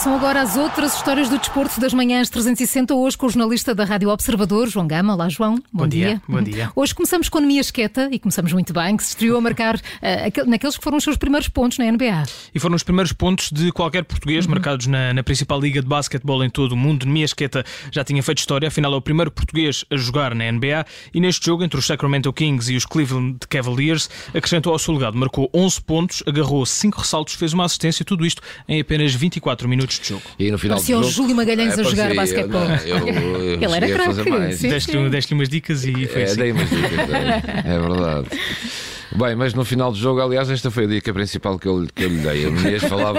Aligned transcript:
Começam 0.00 0.16
agora 0.16 0.40
as 0.40 0.56
outras 0.56 0.94
histórias 0.94 1.28
do 1.28 1.36
desporto 1.36 1.78
das 1.78 1.92
manhãs 1.92 2.30
360, 2.30 2.94
hoje 2.94 3.18
com 3.18 3.26
o 3.26 3.28
jornalista 3.28 3.74
da 3.74 3.84
Rádio 3.84 4.08
Observador, 4.08 4.66
João 4.66 4.86
Gama. 4.86 5.12
Olá, 5.12 5.28
João. 5.28 5.56
Bom, 5.56 5.62
Bom 5.82 5.86
dia, 5.86 6.22
bom 6.26 6.40
dia. 6.40 6.72
Hoje 6.74 6.94
começamos 6.94 7.28
com 7.28 7.38
Nemia 7.38 7.60
Esqueta 7.60 8.08
e 8.10 8.18
começamos 8.18 8.50
muito 8.54 8.72
bem, 8.72 8.96
que 8.96 9.02
se 9.02 9.10
estreou 9.10 9.36
a 9.36 9.42
marcar 9.42 9.76
uh, 9.76 9.80
aquel- 10.26 10.46
naqueles 10.46 10.78
que 10.78 10.82
foram 10.82 10.96
os 10.96 11.04
seus 11.04 11.18
primeiros 11.18 11.50
pontos 11.50 11.76
na 11.76 11.84
NBA. 11.92 12.24
E 12.54 12.58
foram 12.58 12.76
os 12.76 12.82
primeiros 12.82 13.12
pontos 13.12 13.50
de 13.50 13.70
qualquer 13.72 14.04
português 14.04 14.46
marcados 14.46 14.86
na, 14.86 15.12
na 15.12 15.22
principal 15.22 15.60
liga 15.60 15.82
de 15.82 15.86
basquetebol 15.86 16.42
em 16.42 16.48
todo 16.48 16.72
o 16.72 16.76
mundo. 16.78 17.04
Nemia 17.04 17.26
Esqueta 17.26 17.62
já 17.92 18.02
tinha 18.02 18.22
feito 18.22 18.38
história, 18.38 18.68
afinal 18.68 18.94
é 18.94 18.96
o 18.96 19.02
primeiro 19.02 19.30
português 19.30 19.84
a 19.90 19.98
jogar 19.98 20.34
na 20.34 20.50
NBA 20.50 20.86
e 21.12 21.20
neste 21.20 21.44
jogo 21.44 21.62
entre 21.62 21.78
os 21.78 21.84
Sacramento 21.84 22.32
Kings 22.32 22.72
e 22.72 22.76
os 22.78 22.86
Cleveland 22.86 23.36
Cavaliers 23.50 24.08
acrescentou 24.28 24.72
ao 24.72 24.78
seu 24.78 24.94
legado, 24.94 25.18
marcou 25.18 25.50
11 25.52 25.78
pontos, 25.82 26.22
agarrou 26.26 26.64
5 26.64 27.00
ressaltos, 27.00 27.34
fez 27.34 27.52
uma 27.52 27.66
assistência, 27.66 28.02
tudo 28.02 28.24
isto 28.24 28.40
em 28.66 28.80
apenas 28.80 29.14
24 29.14 29.68
minutos 29.68 29.89
de 29.98 30.08
jogo. 30.08 30.22
E 30.38 30.50
no 30.50 30.58
final 30.58 30.76
Parecia 30.76 30.96
do 30.96 31.00
o 31.06 31.10
Júlio 31.10 31.34
Magalhães 31.34 31.78
a 31.78 31.82
jogar 31.82 32.14
parecia, 32.14 32.46
basquetebol. 32.46 32.62
eu- 32.86 33.08
eu 33.08 33.54
Ele 33.62 33.76
era 33.76 33.88
craque. 33.88 34.30
Deste-lhe 34.68 35.08
deste 35.10 35.34
umas 35.34 35.48
dicas 35.48 35.84
e 35.84 36.06
foi 36.06 36.22
É, 36.22 36.24
assim. 36.26 36.36
dei 36.36 36.52
umas 36.52 36.68
dicas, 36.70 36.90
dei. 36.90 37.06
é 37.72 37.78
verdade. 37.78 38.26
Bem, 39.12 39.34
mas 39.34 39.52
no 39.54 39.64
final 39.64 39.90
do 39.90 39.98
jogo, 39.98 40.20
aliás, 40.20 40.48
esta 40.48 40.70
foi 40.70 40.84
a 40.84 40.86
dica 40.86 41.12
principal 41.12 41.58
que 41.58 41.66
eu, 41.66 41.84
que 41.92 42.04
eu 42.04 42.08
lhe 42.08 42.18
dei. 42.18 42.46
A 42.46 42.48
Inês 42.48 42.84
falava 42.84 43.18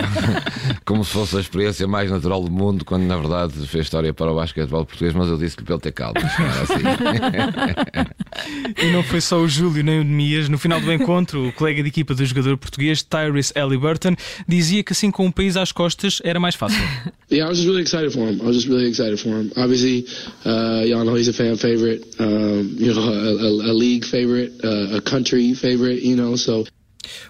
como 0.85 1.03
se 1.03 1.11
fosse 1.11 1.35
a 1.35 1.41
experiência 1.41 1.85
mais 1.85 2.09
natural 2.09 2.41
do 2.41 2.49
mundo, 2.49 2.85
quando 2.85 3.03
na 3.03 3.17
verdade 3.17 3.53
fez 3.67 3.87
história 3.87 4.13
para 4.13 4.31
o 4.31 4.35
basquetebol 4.37 4.85
português, 4.85 5.13
mas 5.13 5.27
eu 5.27 5.37
disse-lhe 5.37 5.65
para 5.65 5.73
ele 5.75 5.81
ter 5.81 5.91
calma. 5.91 6.13
não 6.39 6.45
era 6.45 6.61
assim. 6.61 8.11
E 8.81 8.91
não 8.91 9.03
foi 9.03 9.19
só 9.21 9.39
o 9.39 9.47
Júlio 9.47 9.83
nem 9.83 9.99
o 9.99 10.03
Nemias. 10.03 10.47
No 10.47 10.57
final 10.57 10.79
do 10.79 10.91
encontro, 10.91 11.47
o 11.47 11.53
colega 11.53 11.81
de 11.81 11.89
equipa 11.89 12.13
do 12.13 12.25
jogador 12.25 12.57
português, 12.57 13.03
Tyrese 13.03 13.53
Halliburton, 13.55 14.15
dizia 14.47 14.83
que 14.83 14.93
assim 14.93 15.11
com 15.11 15.25
um 15.25 15.31
país 15.31 15.57
às 15.57 15.71
costas 15.71 16.21
era 16.23 16.39
mais 16.39 16.55
fácil. 16.55 16.81
Yeah, 17.31 17.45
I 17.45 17.49
was 17.49 17.59
just 17.59 17.69
really 17.69 17.81
excited 17.81 18.11
for 18.11 18.27
him. 18.27 18.41
I 18.41 18.45
was 18.45 18.57
just 18.57 18.67
really 18.67 18.89
excited 18.89 19.17
for 19.17 19.29
him. 19.29 19.53
Obviously, 19.55 20.05
uh, 20.45 20.83
y'all 20.83 21.05
know 21.05 21.15
he's 21.15 21.29
a 21.29 21.33
fan 21.33 21.55
favorite, 21.55 22.03
um, 22.19 22.75
you 22.77 22.93
know, 22.93 23.01
a, 23.01 23.69
a, 23.69 23.71
a 23.71 23.73
league 23.73 24.03
favorite, 24.03 24.51
uh, 24.65 24.97
a 24.97 25.01
country 25.01 25.53
favorite, 25.53 26.03
you 26.03 26.17
know, 26.17 26.35
so 26.35 26.65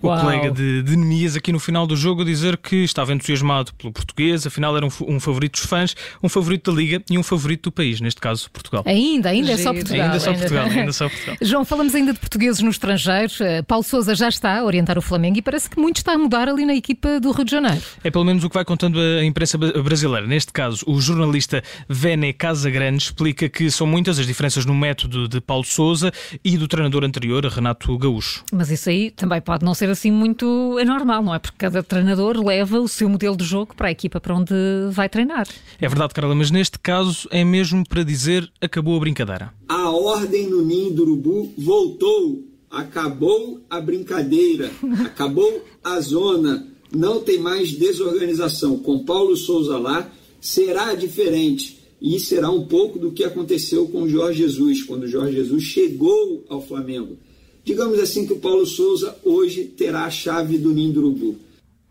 O 0.02 0.08
Uau. 0.08 0.20
colega 0.20 0.52
de, 0.52 0.84
de 0.84 0.96
Nemias 0.96 1.36
aqui 1.36 1.52
no 1.52 1.60
final 1.60 1.86
do 1.86 1.96
jogo 1.96 2.22
a 2.22 2.26
dizer 2.26 2.58
que 2.58 2.78
estava 2.78 3.14
entusiasmado 3.14 3.74
pelo 3.76 3.92
português, 3.92 4.46
afinal 4.46 4.76
era 4.76 4.86
um, 4.86 4.90
um 5.08 5.20
favorito 5.20 5.54
dos 5.54 5.66
fãs, 5.66 5.96
um 6.22 6.30
favorito 6.30 6.72
da 6.72 6.78
Liga 6.78 7.02
e 7.10 7.18
um 7.18 7.24
favorito 7.24 7.64
do 7.64 7.72
país, 7.72 8.02
neste 8.02 8.20
caso 8.20 8.50
Portugal. 8.52 8.84
Ainda, 8.86 9.30
ainda 9.30 9.52
é 9.52 9.58
só. 9.58 9.74
Portugal. 9.74 10.06
Ainda 10.06 10.20
só 10.20 10.34
Portugal, 10.34 10.66
ainda 10.66 10.94
só 10.94 11.08
Portugal. 11.10 11.38
João, 11.42 11.66
falamos 11.66 11.96
ainda 11.96 12.14
de 12.14 12.20
portugueses 12.20 12.62
no 12.62 12.70
estrangeiro. 12.70 13.32
Uh, 13.34 13.64
Paulo 13.64 13.84
Sousa 13.84 14.16
já 14.16 14.30
está 14.30 14.60
a 14.60 14.64
orientar 14.64 14.98
o 14.98 15.02
Flamengo 15.02 15.38
e 15.38 15.42
parece 15.42 15.70
que 15.70 15.80
muito 15.80 15.98
está 15.98 16.14
a 16.14 16.18
mudar 16.18 16.48
ali 16.50 16.66
na 16.66 16.76
equipa 16.76 17.20
do 17.20 17.32
Rio 17.32 17.46
de 17.46 17.52
Janeiro. 17.52 17.82
É 18.04 18.12
pelo 18.12 18.26
menos 18.26 18.44
o 18.44 18.50
que 18.50 18.56
vai 18.56 18.66
contando 18.66 19.00
a 19.00 19.24
imprensa 19.24 19.58
brasileira. 19.58 20.28
Neste 20.28 20.52
caso, 20.52 20.84
o 20.88 21.00
jornalista 21.00 21.64
Vene 21.88 22.34
Casagrande 22.34 23.04
explica 23.04 23.50
que 23.50 23.70
são 23.70 23.88
muitas 23.88 24.20
as 24.20 24.28
diferenças 24.28 24.66
no 24.66 24.74
método 24.74 25.28
de 25.28 25.40
Paulo 25.42 25.64
Sousa 25.64 26.12
e 26.44 26.58
do 26.58 26.68
treinador 26.68 27.04
anterior, 27.04 27.46
Renato 27.46 27.98
Gaúcho. 27.98 28.44
Mas 28.52 28.70
isso 28.70 28.90
aí 28.90 29.12
também 29.12 29.42
pode 29.42 29.61
não 29.64 29.74
ser 29.74 29.90
assim 29.90 30.12
muito 30.12 30.78
anormal, 30.80 31.24
não 31.24 31.34
é? 31.34 31.40
Porque 31.40 31.58
cada 31.58 31.84
treinador 31.84 32.44
leva 32.44 32.80
o 32.80 32.88
seu 32.88 33.10
modelo 33.10 33.36
de 33.36 33.44
jogo 33.44 33.76
para 33.76 33.88
a 33.88 33.92
equipa 33.92 34.20
para 34.20 34.36
onde 34.36 34.54
vai 34.92 35.10
treinar. 35.10 35.48
É 35.80 35.88
verdade, 35.88 36.14
Carla, 36.14 36.36
mas 36.36 36.52
neste 36.52 36.80
caso 36.80 37.28
é 37.32 37.44
mesmo 37.44 37.88
para 37.88 38.04
dizer 38.04 38.52
acabou 38.60 38.98
a 38.98 39.00
brincadeira. 39.00 39.54
A 39.68 39.90
ordem 39.90 40.48
no 40.48 40.62
ninho 40.62 40.92
do 40.92 41.04
urubu 41.04 41.54
voltou. 41.58 42.44
Acabou 42.70 43.62
a 43.70 43.82
brincadeira. 43.82 44.72
Acabou 45.06 45.66
a 45.84 46.00
zona. 46.00 46.68
Não 46.94 47.22
tem 47.22 47.40
mais 47.40 47.72
desorganização. 47.72 48.78
Com 48.78 49.04
Paulo 49.04 49.36
Souza 49.36 49.78
lá, 49.78 50.10
será 50.40 50.94
diferente. 50.94 51.80
E 52.02 52.20
será 52.20 52.50
um 52.50 52.66
pouco 52.66 52.98
do 52.98 53.12
que 53.12 53.24
aconteceu 53.24 53.88
com 53.88 54.04
o 54.04 54.10
Jorge 54.10 54.40
Jesus, 54.40 54.84
quando 54.84 55.04
o 55.04 55.08
Jorge 55.08 55.36
Jesus 55.36 55.64
chegou 55.64 56.44
ao 56.50 56.62
Flamengo. 56.62 57.18
Digamos 57.64 58.00
assim 58.00 58.26
que 58.26 58.34
o 58.34 58.40
Paulo 58.40 58.66
Souza 58.66 59.16
hoje 59.24 59.66
terá 59.66 60.06
a 60.06 60.10
chave 60.10 60.58
do 60.58 60.72
urubu. 61.00 61.36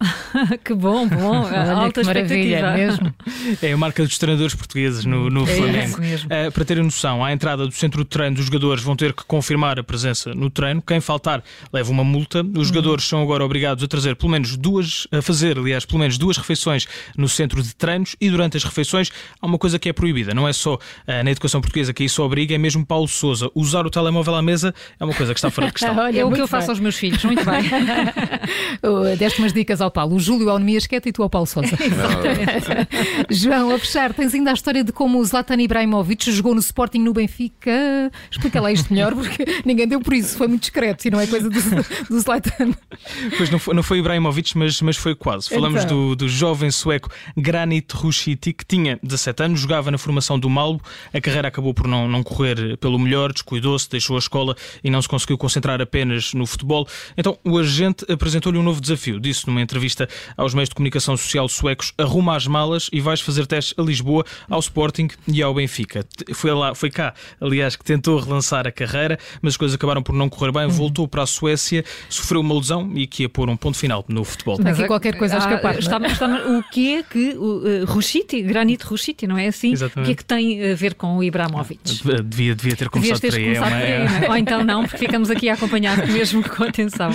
que 0.65 0.73
bom, 0.75 1.07
bom. 1.07 1.43
Olha 1.45 1.73
Alta 1.73 2.01
que 2.01 2.07
maravilha, 2.07 2.57
expectativa. 2.57 2.77
mesmo. 2.77 3.15
É 3.63 3.73
a 3.73 3.77
marca 3.77 4.03
dos 4.03 4.17
treinadores 4.19 4.55
portugueses 4.55 5.05
no, 5.05 5.29
no 5.29 5.43
É 5.45 5.55
Flamengo. 5.55 5.99
Uh, 6.01 6.53
para 6.53 6.65
terem 6.65 6.83
noção, 6.83 7.23
à 7.25 7.33
entrada 7.33 7.67
do 7.67 7.73
centro 7.73 8.03
de 8.03 8.09
treino, 8.09 8.39
os 8.39 8.47
jogadores 8.47 8.83
vão 8.83 8.97
ter 8.97 9.13
que 9.13 9.25
confirmar 9.25 9.79
a 9.79 9.85
presença 9.85 10.33
no 10.35 10.49
treino. 10.51 10.81
Quem 10.81 11.01
faltar 11.01 11.43
leva 11.73 11.91
uma 11.91 12.03
multa. 12.05 12.43
Os 12.57 12.69
jogadores 12.69 13.05
são 13.05 13.23
agora 13.23 13.45
obrigados 13.45 13.85
a 13.85 13.89
trazer 13.89 14.17
pelo 14.17 14.33
menos 14.33 14.57
duas, 14.57 15.07
a 15.13 15.21
fazer, 15.21 15.59
aliás, 15.59 15.85
pelo 15.85 15.99
menos 15.99 16.17
duas 16.17 16.37
refeições 16.39 16.87
no 17.17 17.29
centro 17.29 17.63
de 17.63 17.75
treinos 17.75 18.17
e 18.21 18.31
durante 18.31 18.57
as 18.57 18.65
refeições 18.65 19.11
há 19.41 19.47
uma 19.47 19.59
coisa 19.59 19.79
que 19.79 19.89
é 19.89 19.93
proibida. 19.93 20.33
Não 20.33 20.49
é 20.49 20.53
só 20.53 20.75
uh, 20.77 20.79
na 21.25 21.31
educação 21.31 21.61
portuguesa 21.61 21.93
que 21.93 22.05
isso 22.05 22.23
obriga, 22.23 22.55
é 22.55 22.59
mesmo 22.59 22.85
Paulo 22.87 23.07
Souza. 23.09 23.51
Usar 23.55 23.87
o 23.87 23.91
telemóvel 23.91 24.35
à 24.35 24.43
mesa 24.43 24.75
é 24.99 25.05
uma 25.05 25.15
coisa 25.15 25.35
que 25.35 25.39
está 25.39 25.51
fora 25.51 25.67
de 25.67 25.75
questão. 25.75 25.97
Olha, 26.01 26.21
É 26.21 26.25
o 26.25 26.29
que 26.31 26.35
eu 26.41 26.45
bem. 26.45 26.47
faço 26.47 26.71
aos 26.71 26.81
meus 26.81 26.97
filhos, 26.97 27.23
muito 27.25 27.45
bem. 27.45 27.61
Uh, 28.83 29.17
Deste 29.17 29.41
umas 29.41 29.53
dicas 29.53 29.81
ao 29.81 29.90
Paulo. 29.91 30.17
O 30.17 30.21
Júlio 30.21 30.51
ao 30.51 30.59
Nemias 30.59 30.85
Esqueta 30.85 31.09
e 31.09 31.13
tu 31.13 31.23
ao 31.23 31.31
Paulo 31.31 31.47
Sousa. 31.47 31.77
João, 33.31 33.75
a 33.75 33.79
fechar, 33.79 34.13
tens 34.13 34.35
ainda 34.35 34.51
a 34.51 34.55
história 34.55 34.83
de 34.85 34.93
como 34.93 35.19
o 35.19 35.25
Zlatan 35.25 35.61
Ibrahimovic 35.61 36.31
jogou 36.33 36.55
no 36.55 36.61
Sporting 36.61 36.99
no 37.01 37.13
Benfica. 37.13 38.11
Explica 38.31 38.61
lá 38.61 38.73
isto 38.73 38.93
melhor, 38.93 39.15
porque 39.15 39.45
ninguém 39.65 39.87
deu 39.87 40.01
por 40.01 40.13
isso. 40.15 40.37
Foi 40.37 40.49
muito 40.49 40.63
discreto 40.63 41.07
e 41.07 41.11
não 41.11 41.21
é 41.21 41.27
coisa 41.27 41.49
do, 41.49 41.61
do 42.09 42.21
Zlatan. 42.21 42.75
Pois 43.37 43.51
não 43.51 43.59
foi, 43.59 43.75
não 43.75 43.83
foi 43.83 43.99
Ibrahimovic, 43.99 44.57
mas, 44.57 44.81
mas 44.81 44.97
foi 44.97 45.15
quase. 45.15 45.49
Falamos 45.49 45.85
Então. 45.85 45.97
do, 45.97 46.17
do 46.17 46.29
jovem 46.29 46.71
sueco 46.71 47.11
Granit 47.37 47.93
Rushiti, 47.95 48.53
que 48.53 48.65
tinha 48.65 48.99
17 49.03 49.43
anos, 49.45 49.61
jogava 49.61 49.91
na 49.91 49.99
formação 49.99 50.39
do 50.39 50.49
Malbo. 50.49 50.83
A 51.13 51.21
carreira 51.21 51.49
acabou 51.49 51.75
por 51.75 51.87
não, 51.87 52.09
não 52.09 52.23
correr 52.23 52.77
pelo 52.79 52.99
melhor, 52.99 53.33
descuidou-se, 53.33 53.89
deixou 53.89 54.17
a 54.17 54.19
escola 54.19 54.57
e 54.83 54.91
não 54.91 55.01
se 55.01 55.09
conseguiu 55.09 55.37
concentrar 55.39 55.81
apenas 55.81 56.33
no 56.35 56.47
futebol. 56.47 56.87
Então 57.17 57.39
o 57.45 57.59
agente 57.59 58.05
apresentou-lhe 58.11 58.59
um 58.59 58.63
novo 58.63 58.81
desafio. 58.81 59.21
Disse 59.21 59.47
numa 59.47 59.61
entrevista 59.61 59.80
aos 60.37 60.55
meios 60.55 60.69
de 60.69 60.75
comunicação 60.75 61.17
social 61.17 61.49
suecos: 61.49 61.93
arruma 61.99 62.37
as 62.37 62.47
malas 62.47 62.89
e 62.93 63.01
vais 63.01 63.21
fazer 63.21 63.47
testes 63.47 63.75
a 63.79 63.83
Lisboa, 63.83 64.25
ao 64.49 64.61
Sporting 64.61 65.09
e 65.29 65.43
ao 65.43 65.55
Benfica. 65.55 66.05
Foi, 66.35 66.51
lá, 66.53 66.75
foi 66.75 66.91
cá, 66.91 67.15
aliás, 67.41 67.77
que 67.77 67.85
tentou 67.85 68.19
relançar 68.19 68.67
a 68.67 68.73
carreira, 68.73 69.19
mas 69.43 69.55
as 69.55 69.57
coisas 69.57 69.75
acabaram 69.75 70.03
por 70.03 70.15
não 70.15 70.29
correr 70.29 70.53
bem. 70.53 70.67
Voltou 70.69 71.07
para 71.09 71.23
a 71.23 71.27
Suécia, 71.27 71.85
sofreu 72.09 72.41
uma 72.41 72.55
lesão 72.55 72.91
e 72.95 73.07
que 73.07 73.23
ia 73.23 73.29
pôr 73.29 73.49
um 73.49 73.57
ponto 73.57 73.77
final 73.77 74.05
no 74.09 74.25
futebol. 74.25 74.59
Mas 74.63 74.79
aqui 74.79 74.87
qualquer 74.87 75.17
coisa 75.17 75.35
a 75.35 75.39
Ah, 75.39 75.41
escapar. 75.41 75.75
é? 75.75 75.79
está, 75.79 75.97
está- 76.07 76.49
o 76.51 76.63
que 76.71 76.95
é 76.95 77.03
que 77.03 77.35
o 77.37 77.83
uh, 77.83 77.85
Rushiti, 77.87 78.43
Granito 78.43 78.87
Rushiti, 78.89 79.27
não 79.27 79.37
é 79.39 79.49
assim? 79.49 79.73
Exatamente. 79.73 80.07
O 80.07 80.07
que 80.07 80.13
é 80.13 80.15
que 80.17 80.25
tem 80.25 80.71
a 80.73 80.75
ver 80.75 80.95
com 80.95 81.17
o 81.17 81.25
Ibrahimovic? 81.25 81.81
Devia, 82.25 82.55
devia 82.55 82.77
ter 82.77 82.89
Devias 82.89 82.91
começado 82.91 83.21
ter 83.21 83.31
por 83.31 83.39
aí. 83.39 83.55
é 83.57 83.61
uma- 83.61 83.69
por 83.69 83.77
aí, 83.77 83.83
é- 83.93 83.99
não 84.05 84.17
é? 84.27 84.29
Ou 84.31 84.37
então 84.37 84.65
não, 84.65 84.83
porque 84.83 84.99
ficamos 84.99 85.31
aqui 85.31 85.49
a 85.49 85.55
acompanhar 85.55 85.97
mesmo 86.09 86.43
com 86.49 86.65
atenção. 86.65 87.11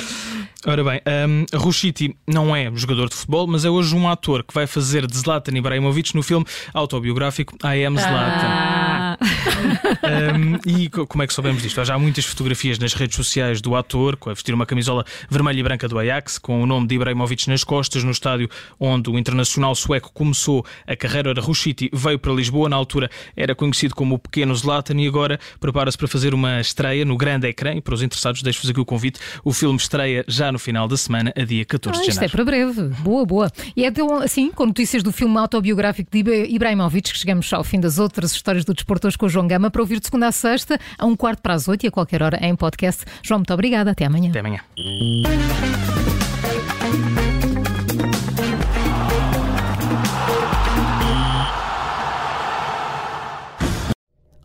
Ora 0.67 0.83
bem, 0.83 0.99
um, 1.27 1.45
Rushiti 1.57 2.17
não 2.27 2.55
é 2.55 2.71
jogador 2.73 3.07
de 3.07 3.15
futebol, 3.15 3.45
mas 3.45 3.65
é 3.65 3.69
hoje 3.69 3.95
um 3.95 4.09
ator 4.09 4.43
que 4.43 4.53
vai 4.53 4.65
fazer 4.65 5.05
de 5.05 5.15
Zlatan 5.15 5.55
Ibrahimovic 5.55 6.15
no 6.15 6.23
filme 6.23 6.43
autobiográfico 6.73 7.53
I 7.63 7.85
Am 7.85 7.95
Zlatan. 7.95 8.47
Ah, 8.47 9.17
Um, 9.45 10.59
e 10.69 10.89
co- 10.89 11.05
como 11.07 11.23
é 11.23 11.27
que 11.27 11.33
soubemos 11.33 11.61
disto? 11.61 11.79
Há 11.79 11.83
já 11.83 11.97
muitas 11.97 12.25
fotografias 12.25 12.79
nas 12.79 12.93
redes 12.93 13.15
sociais 13.15 13.61
do 13.61 13.75
ator, 13.75 14.15
com 14.17 14.29
a 14.29 14.33
vestir 14.33 14.53
uma 14.53 14.65
camisola 14.65 15.05
vermelha 15.29 15.59
e 15.59 15.63
branca 15.63 15.87
do 15.87 15.97
Ajax, 15.99 16.37
com 16.37 16.61
o 16.61 16.65
nome 16.65 16.87
de 16.87 16.95
Ibrahimovic 16.95 17.47
nas 17.49 17.63
costas, 17.63 18.03
no 18.03 18.11
estádio 18.11 18.49
onde 18.79 19.09
o 19.09 19.17
internacional 19.17 19.75
sueco 19.75 20.11
começou 20.13 20.65
a 20.87 20.95
carreira. 20.95 21.33
Rushiti 21.39 21.89
veio 21.93 22.17
para 22.19 22.31
Lisboa, 22.33 22.69
na 22.69 22.75
altura 22.75 23.09
era 23.35 23.53
conhecido 23.55 23.93
como 23.95 24.15
o 24.15 24.19
Pequeno 24.19 24.55
Zlatan, 24.55 24.95
e 25.01 25.07
agora 25.07 25.39
prepara-se 25.59 25.97
para 25.97 26.07
fazer 26.07 26.33
uma 26.33 26.59
estreia 26.61 27.03
no 27.05 27.17
grande 27.17 27.47
ecrã. 27.47 27.73
E 27.75 27.81
para 27.81 27.93
os 27.93 28.01
interessados, 28.01 28.41
deixo-vos 28.41 28.69
aqui 28.69 28.79
o 28.79 28.85
convite. 28.85 29.19
O 29.43 29.51
filme 29.53 29.77
estreia 29.77 30.23
já 30.27 30.51
no 30.51 30.59
final 30.59 30.87
da 30.87 30.97
semana, 30.97 31.33
a 31.35 31.43
dia 31.43 31.65
14 31.65 31.99
Ah, 31.99 32.01
de 32.03 32.09
isto 32.09 32.11
é 32.23 32.27
janeiro. 32.27 32.31
para 32.31 32.45
breve. 32.45 32.81
Boa, 33.01 33.25
boa. 33.25 33.51
E 33.75 33.83
é 33.83 33.87
então, 33.87 34.19
assim, 34.21 34.51
com 34.51 34.65
notícias 34.65 35.01
do 35.03 35.11
filme 35.11 35.37
autobiográfico 35.37 36.09
de 36.11 36.19
Ibra- 36.19 36.47
Ibrahimovic, 36.47 37.11
que 37.11 37.17
chegamos 37.19 37.51
ao 37.53 37.63
fim 37.63 37.79
das 37.79 37.97
outras 37.99 38.31
histórias 38.31 38.65
do 38.65 38.73
desporto 38.73 39.07
hoje 39.07 39.17
com 39.17 39.25
o 39.25 39.29
João 39.35 39.47
Gama, 39.47 39.69
para 39.69 39.81
ouvir 39.81 39.99
de 39.99 40.05
segunda 40.05 40.29
a 40.29 40.31
sexta, 40.31 40.79
a 40.97 41.05
um 41.05 41.13
quarto 41.13 41.41
para 41.41 41.53
as 41.53 41.67
oito 41.67 41.83
e 41.83 41.87
a 41.87 41.91
qualquer 41.91 42.23
hora 42.23 42.39
em 42.41 42.55
podcast. 42.55 43.03
João, 43.21 43.39
muito 43.39 43.53
obrigada. 43.53 43.91
Até 43.91 44.05
amanhã. 44.05 44.29
Até 44.29 44.39
amanhã. 44.39 44.61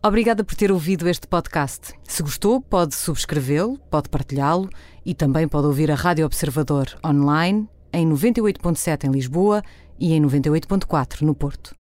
Obrigada 0.03 0.43
por 0.43 0.55
ter 0.55 0.73
ouvido 0.73 1.07
este 1.07 1.25
podcast. 1.25 1.93
Se 2.03 2.21
gostou, 2.21 2.59
pode 2.59 2.93
subscrevê-lo, 2.93 3.77
pode 3.89 4.09
partilhá-lo 4.09 4.69
e 5.05 5.13
também 5.13 5.47
pode 5.47 5.67
ouvir 5.67 5.89
a 5.89 5.95
Rádio 5.95 6.25
Observador 6.25 6.87
online 7.05 7.65
em 7.93 8.05
98.7 8.09 9.05
em 9.05 9.11
Lisboa 9.11 9.63
e 9.97 10.11
em 10.11 10.21
98.4 10.21 11.21
no 11.21 11.33
Porto. 11.33 11.73